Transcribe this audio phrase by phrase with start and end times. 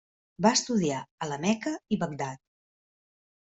[0.45, 2.45] Va estudiar a la Meca i Bagdad.